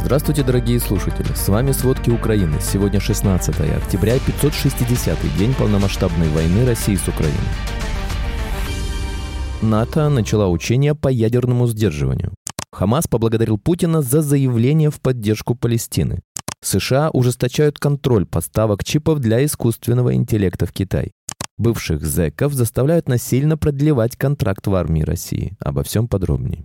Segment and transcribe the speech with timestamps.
[0.00, 1.34] Здравствуйте, дорогие слушатели!
[1.34, 2.60] С вами «Сводки Украины».
[2.62, 7.36] Сегодня 16 октября, 560-й день полномасштабной войны России с Украиной.
[9.60, 12.32] НАТО начала учения по ядерному сдерживанию.
[12.72, 16.20] Хамас поблагодарил Путина за заявление в поддержку Палестины.
[16.62, 21.10] США ужесточают контроль поставок чипов для искусственного интеллекта в Китай.
[21.58, 25.56] Бывших зэков заставляют насильно продлевать контракт в армии России.
[25.58, 26.64] Обо всем подробнее.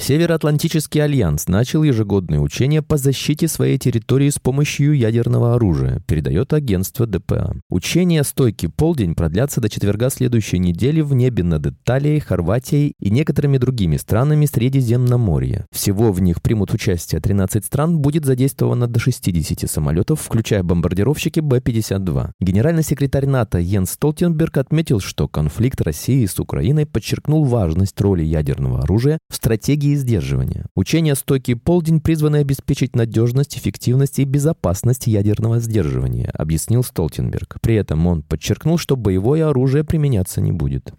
[0.00, 7.06] Североатлантический альянс начал ежегодные учения по защите своей территории с помощью ядерного оружия, передает агентство
[7.06, 7.56] ДПА.
[7.68, 13.58] Учения «Стойкий полдень» продлятся до четверга следующей недели в небе над Италией, Хорватией и некоторыми
[13.58, 15.66] другими странами Средиземноморья.
[15.70, 22.30] Всего в них примут участие 13 стран, будет задействовано до 60 самолетов, включая бомбардировщики Б-52.
[22.40, 28.80] Генеральный секретарь НАТО Йенс Столтенберг отметил, что конфликт России с Украиной подчеркнул важность роли ядерного
[28.80, 30.66] оружия в стратегии стратегии сдерживания.
[30.74, 37.58] Учение «Стойкий полдень» призваны обеспечить надежность, эффективность и безопасность ядерного сдерживания, объяснил Столтенберг.
[37.60, 40.92] При этом он подчеркнул, что боевое оружие применяться не будет.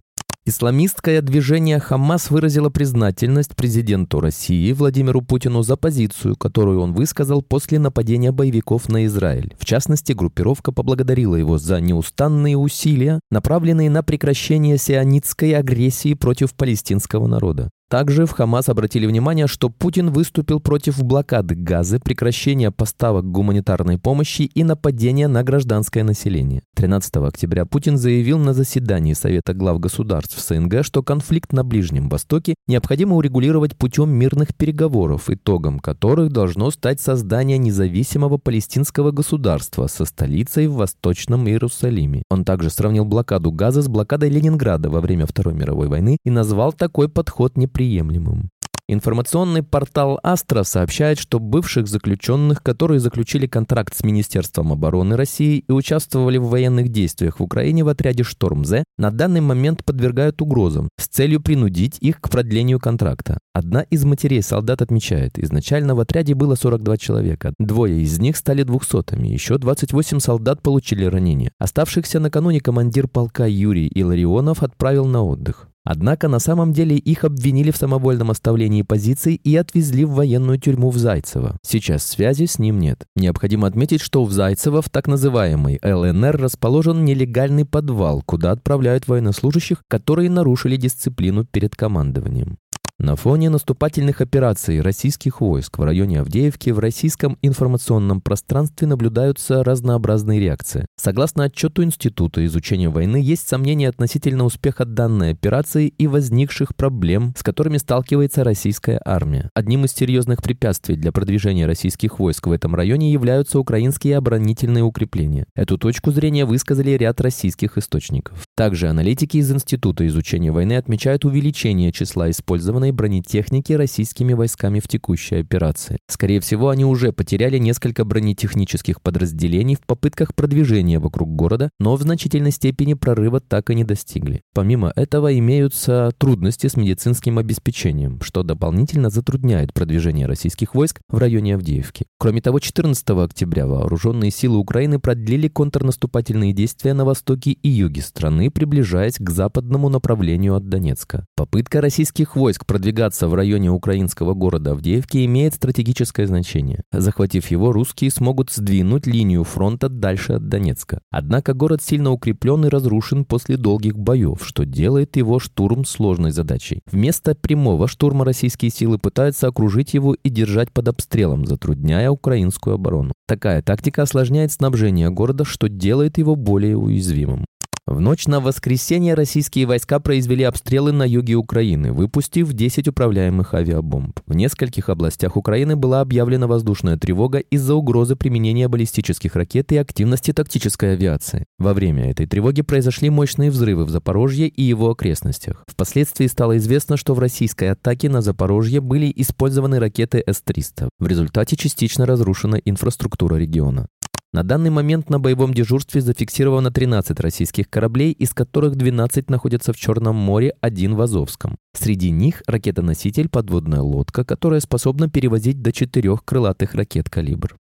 [0.44, 7.78] Исламистское движение «Хамас» выразило признательность президенту России Владимиру Путину за позицию, которую он высказал после
[7.78, 9.54] нападения боевиков на Израиль.
[9.60, 17.28] В частности, группировка поблагодарила его за неустанные усилия, направленные на прекращение сионистской агрессии против палестинского
[17.28, 17.70] народа.
[17.92, 24.44] Также в Хамас обратили внимание, что Путин выступил против блокады Газы, прекращения поставок гуманитарной помощи
[24.44, 26.64] и нападения на гражданское население.
[26.76, 32.56] 13 октября Путин заявил на заседании Совета глав государств СНГ, что конфликт на Ближнем Востоке
[32.66, 40.68] необходимо урегулировать путем мирных переговоров, итогом которых должно стать создание независимого палестинского государства со столицей
[40.68, 42.24] в Восточном Иерусалиме.
[42.30, 46.72] Он также сравнил блокаду Газа с блокадой Ленинграда во время Второй мировой войны и назвал
[46.72, 48.52] такой подход неприемлемым приемлемым.
[48.88, 55.72] Информационный портал «Астра» сообщает, что бывших заключенных, которые заключили контракт с Министерством обороны России и
[55.72, 61.08] участвовали в военных действиях в Украине в отряде «Шторм-З», на данный момент подвергают угрозам с
[61.08, 63.40] целью принудить их к продлению контракта.
[63.54, 68.64] Одна из матерей солдат отмечает, изначально в отряде было 42 человека, двое из них стали
[68.64, 71.52] двухсотыми, еще 28 солдат получили ранения.
[71.60, 75.71] Оставшихся накануне командир полка Юрий Иларионов отправил на отдых.
[75.84, 80.90] Однако на самом деле их обвинили в самовольном оставлении позиций и отвезли в военную тюрьму
[80.90, 81.58] в Зайцево.
[81.64, 83.06] Сейчас связи с ним нет.
[83.16, 89.84] Необходимо отметить, что в Зайцево в так называемой ЛНР расположен нелегальный подвал, куда отправляют военнослужащих,
[89.88, 92.58] которые нарушили дисциплину перед командованием.
[93.02, 100.40] На фоне наступательных операций российских войск в районе Авдеевки в российском информационном пространстве наблюдаются разнообразные
[100.40, 100.86] реакции.
[100.98, 107.42] Согласно отчету Института изучения войны, есть сомнения относительно успеха данной операции и возникших проблем, с
[107.42, 109.50] которыми сталкивается российская армия.
[109.56, 115.48] Одним из серьезных препятствий для продвижения российских войск в этом районе являются украинские оборонительные укрепления.
[115.56, 118.44] Эту точку зрения высказали ряд российских источников.
[118.62, 125.38] Также аналитики из Института изучения войны отмечают увеличение числа использованной бронетехники российскими войсками в текущей
[125.38, 125.98] операции.
[126.08, 132.04] Скорее всего, они уже потеряли несколько бронетехнических подразделений в попытках продвижения вокруг города, но в
[132.04, 134.44] значительной степени прорыва так и не достигли.
[134.54, 141.56] Помимо этого имеются трудности с медицинским обеспечением, что дополнительно затрудняет продвижение российских войск в районе
[141.56, 142.06] Авдеевки.
[142.20, 148.51] Кроме того, 14 октября вооруженные силы Украины продлили контрнаступательные действия на востоке и юге страны,
[148.52, 151.26] приближаясь к западному направлению от Донецка.
[151.36, 156.84] Попытка российских войск продвигаться в районе украинского города Авдеевки имеет стратегическое значение.
[156.92, 161.02] Захватив его, русские смогут сдвинуть линию фронта дальше от Донецка.
[161.10, 166.82] Однако город сильно укреплен и разрушен после долгих боев, что делает его штурм сложной задачей.
[166.92, 173.14] Вместо прямого штурма российские силы пытаются окружить его и держать под обстрелом, затрудняя украинскую оборону.
[173.28, 177.46] Такая тактика осложняет снабжение города, что делает его более уязвимым.
[177.88, 184.20] В ночь на воскресенье российские войска произвели обстрелы на юге Украины, выпустив 10 управляемых авиабомб.
[184.28, 190.32] В нескольких областях Украины была объявлена воздушная тревога из-за угрозы применения баллистических ракет и активности
[190.32, 191.46] тактической авиации.
[191.58, 195.66] Во время этой тревоги произошли мощные взрывы в Запорожье и его окрестностях.
[195.68, 200.88] Впоследствии стало известно, что в российской атаке на Запорожье были использованы ракеты С-300.
[201.00, 203.88] В результате частично разрушена инфраструктура региона.
[204.34, 209.78] На данный момент на боевом дежурстве зафиксировано 13 российских кораблей, из которых 12 находятся в
[209.78, 211.58] Черном море, один в Азовском.
[211.74, 217.58] Среди них ракета-носитель подводная лодка, которая способна перевозить до четырех крылатых ракет «Калибр».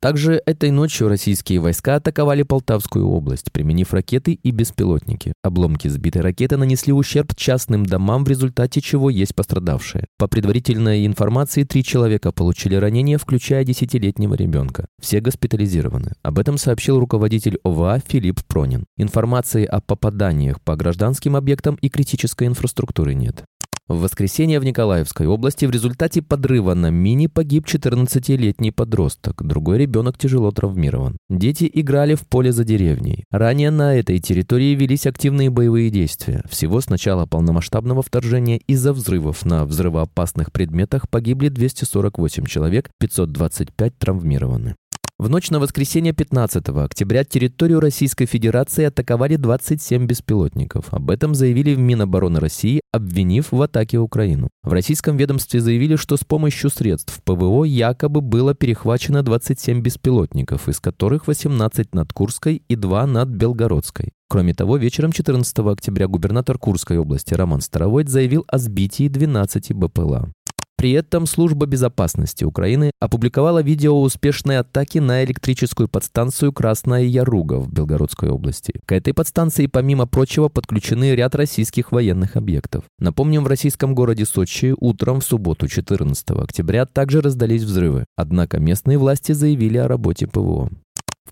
[0.00, 5.32] Также этой ночью российские войска атаковали Полтавскую область, применив ракеты и беспилотники.
[5.42, 10.04] Обломки сбитой ракеты нанесли ущерб частным домам, в результате чего есть пострадавшие.
[10.18, 14.86] По предварительной информации, три человека получили ранения, включая десятилетнего ребенка.
[15.00, 16.12] Все госпитализированы.
[16.22, 18.84] Об этом сообщил руководитель ОВА Филипп Пронин.
[18.98, 23.44] Информации о попаданиях по гражданским объектам и критической инфраструктуры нет.
[23.88, 29.44] В воскресенье в Николаевской области в результате подрыва на мини погиб 14-летний подросток.
[29.44, 31.16] Другой ребенок тяжело травмирован.
[31.28, 33.24] Дети играли в поле за деревней.
[33.30, 36.42] Ранее на этой территории велись активные боевые действия.
[36.50, 44.74] Всего с начала полномасштабного вторжения из-за взрывов на взрывоопасных предметах погибли 248 человек, 525 травмированы.
[45.18, 50.92] В ночь на воскресенье 15 октября территорию Российской Федерации атаковали 27 беспилотников.
[50.92, 54.48] Об этом заявили в Минобороны России, обвинив в атаке Украину.
[54.62, 60.80] В российском ведомстве заявили, что с помощью средств ПВО якобы было перехвачено 27 беспилотников, из
[60.80, 64.12] которых 18 над Курской и 2 над Белгородской.
[64.28, 70.30] Кроме того, вечером 14 октября губернатор Курской области Роман Старовойт заявил о сбитии 12 БПЛА.
[70.76, 77.72] При этом служба безопасности Украины опубликовала видео успешной атаки на электрическую подстанцию Красная Яруга в
[77.72, 78.78] Белгородской области.
[78.84, 82.84] К этой подстанции, помимо прочего, подключены ряд российских военных объектов.
[82.98, 88.04] Напомним, в российском городе Сочи утром в субботу 14 октября также раздались взрывы.
[88.16, 90.70] Однако местные власти заявили о работе ПВО.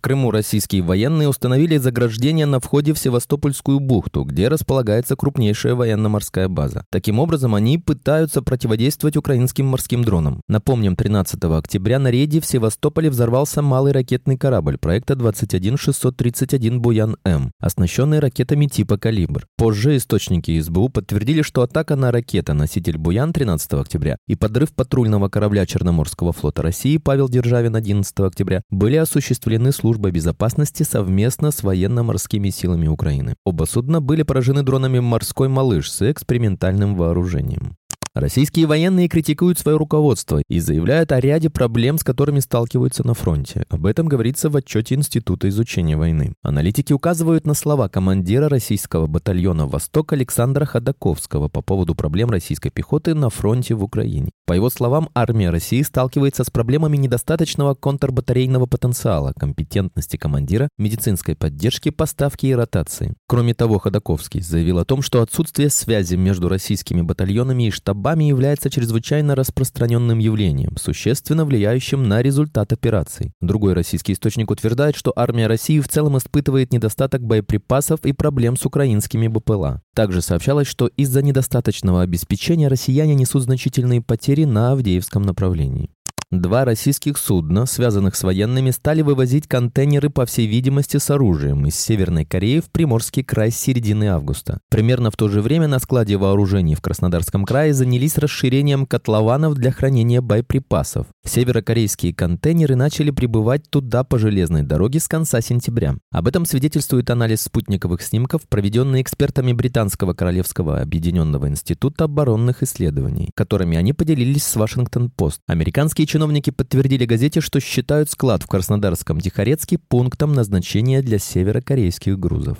[0.04, 6.84] Крыму российские военные установили заграждение на входе в Севастопольскую бухту, где располагается крупнейшая военно-морская база.
[6.90, 10.42] Таким образом, они пытаются противодействовать украинским морским дронам.
[10.46, 18.18] Напомним, 13 октября на рейде в Севастополе взорвался малый ракетный корабль проекта 21631 «Буян-М», оснащенный
[18.18, 19.46] ракетами типа «Калибр».
[19.56, 25.64] Позже источники СБУ подтвердили, что атака на ракета-носитель «Буян» 13 октября и подрыв патрульного корабля
[25.64, 32.50] Черноморского флота России Павел Державин 11 октября были осуществлены службой служба безопасности совместно с военно-морскими
[32.50, 33.36] силами Украины.
[33.44, 37.76] Оба судна были поражены дронами «Морской малыш» с экспериментальным вооружением.
[38.14, 43.64] Российские военные критикуют свое руководство и заявляют о ряде проблем, с которыми сталкиваются на фронте.
[43.68, 46.32] Об этом говорится в отчете Института изучения войны.
[46.40, 53.14] Аналитики указывают на слова командира российского батальона «Восток» Александра Ходаковского по поводу проблем российской пехоты
[53.14, 54.30] на фронте в Украине.
[54.46, 61.90] По его словам, армия России сталкивается с проблемами недостаточного контрбатарейного потенциала, компетентности командира, медицинской поддержки,
[61.90, 63.14] поставки и ротации.
[63.26, 68.24] Кроме того, Ходаковский заявил о том, что отсутствие связи между российскими батальонами и штабами рабами
[68.24, 73.32] является чрезвычайно распространенным явлением, существенно влияющим на результат операций.
[73.40, 78.66] Другой российский источник утверждает, что армия России в целом испытывает недостаток боеприпасов и проблем с
[78.66, 79.80] украинскими БПЛА.
[79.94, 85.88] Также сообщалось, что из-за недостаточного обеспечения россияне несут значительные потери на Авдеевском направлении.
[86.30, 91.76] Два российских судна, связанных с военными, стали вывозить контейнеры, по всей видимости, с оружием из
[91.76, 94.60] Северной Кореи в Приморский край с середины августа.
[94.70, 99.70] Примерно в то же время на складе вооружений в Краснодарском крае занялись расширением котлованов для
[99.70, 101.06] хранения боеприпасов.
[101.26, 105.96] Северокорейские контейнеры начали прибывать туда по железной дороге с конца сентября.
[106.10, 113.76] Об этом свидетельствует анализ спутниковых снимков, проведенный экспертами Британского Королевского Объединенного Института оборонных исследований, которыми
[113.76, 115.40] они поделились с Вашингтон-Пост.
[115.46, 122.56] Американские чиновники подтвердили газете, что считают склад в Краснодарском Тихорецке пунктом назначения для северокорейских грузов.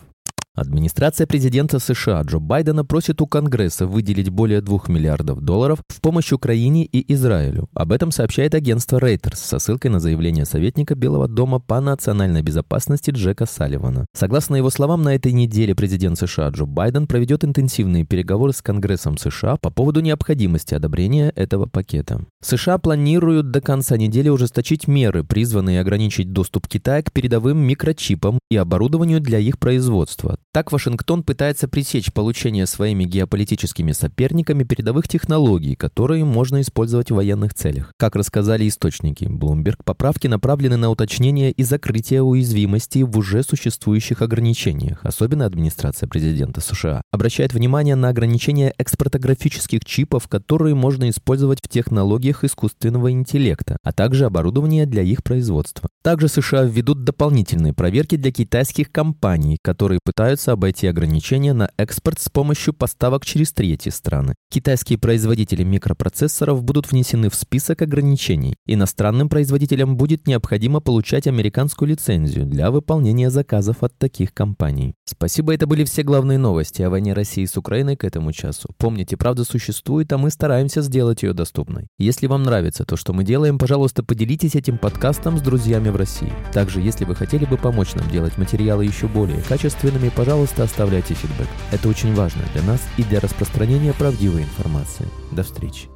[0.57, 6.31] Администрация президента США Джо Байдена просит у Конгресса выделить более 2 миллиардов долларов в помощь
[6.31, 7.69] Украине и Израилю.
[7.75, 13.11] Об этом сообщает агентство Reuters со ссылкой на заявление советника Белого дома по национальной безопасности
[13.11, 14.07] Джека Салливана.
[14.15, 19.19] Согласно его словам, на этой неделе президент США Джо Байден проведет интенсивные переговоры с Конгрессом
[19.19, 22.25] США по поводу необходимости одобрения этого пакета.
[22.43, 28.57] США планируют до конца недели ужесточить меры, призванные ограничить доступ Китая к передовым микрочипам и
[28.57, 30.39] оборудованию для их производства.
[30.55, 37.55] Так Вашингтон пытается пресечь получение своими геополитическими соперниками передовых технологий, которые можно использовать в военных
[37.55, 37.91] целях.
[37.99, 45.01] Как рассказали источники, Bloomberg поправки направлены на уточнение и закрытие уязвимостей в уже существующих ограничениях.
[45.03, 51.69] Особенно администрация президента США обращает внимание на ограничение экспорта графических чипов, которые можно использовать в
[51.69, 55.89] технологиях искусственного интеллекта, а также оборудование для их производства.
[56.05, 62.21] Также США введут дополнительные проверки для китайских компаний, которые пытаются придется обойти ограничения на экспорт
[62.21, 64.35] с помощью поставок через третьи страны.
[64.51, 68.55] Китайские производители микропроцессоров будут внесены в список ограничений.
[68.67, 74.95] Иностранным производителям будет необходимо получать американскую лицензию для выполнения заказов от таких компаний.
[75.07, 78.69] Спасибо, это были все главные новости о войне России с Украиной к этому часу.
[78.77, 81.87] Помните, правда существует, а мы стараемся сделать ее доступной.
[81.99, 86.33] Если вам нравится то, что мы делаем, пожалуйста, поделитесь этим подкастом с друзьями в России.
[86.53, 91.47] Также, если вы хотели бы помочь нам делать материалы еще более качественными, пожалуйста, оставляйте фидбэк.
[91.71, 95.07] Это очень важно для нас и для распространения правдивой информации.
[95.31, 95.94] До встречи.